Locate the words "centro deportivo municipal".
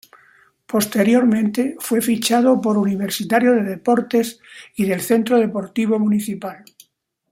5.01-6.65